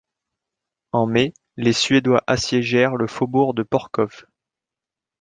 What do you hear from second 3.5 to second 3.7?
de